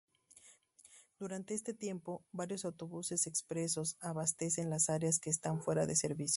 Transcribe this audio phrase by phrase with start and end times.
[1.19, 6.29] Durante este tiempo, varios autobuses expresos abastecen las áreas que están fuera de servicio.